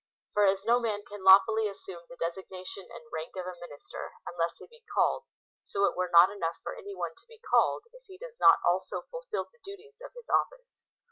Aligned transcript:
For 0.33 0.47
as 0.47 0.65
no 0.65 0.79
man 0.79 1.03
can 1.07 1.23
lawfully 1.23 1.67
assume 1.67 2.07
the 2.09 2.15
designation 2.17 2.87
and 2.91 3.03
rank 3.13 3.35
of 3.35 3.45
a 3.45 3.53
minister, 3.61 4.13
unless 4.25 4.57
he 4.57 4.65
be 4.65 4.83
called, 4.95 5.25
so 5.67 5.85
it 5.85 5.95
were 5.95 6.09
not 6.11 6.31
enough 6.31 6.57
for 6.63 6.75
any 6.75 6.95
one 6.95 7.13
to 7.17 7.27
be 7.27 7.37
called, 7.37 7.83
if 7.93 8.05
he 8.07 8.17
does 8.17 8.37
not 8.39 8.57
also 8.65 9.03
fulfil 9.11 9.47
the 9.51 9.59
duties 9.63 10.01
of 10.03 10.11
his 10.15 10.27
office. 10.27 10.85